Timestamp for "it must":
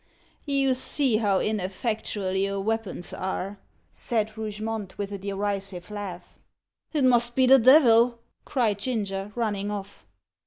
6.91-7.35